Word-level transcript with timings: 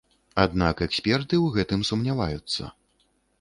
Аднак 0.43 0.79
эксперты 0.85 1.35
ў 1.45 1.59
гэтым 1.59 1.85
сумняваюцца. 1.91 2.73